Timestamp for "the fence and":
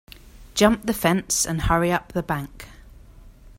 0.87-1.61